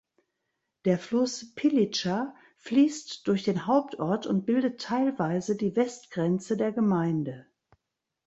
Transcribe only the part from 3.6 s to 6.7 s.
Hauptort und bildet teilweise die Westgrenze